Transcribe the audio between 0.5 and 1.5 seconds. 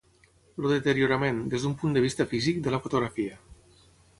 El deteriorament,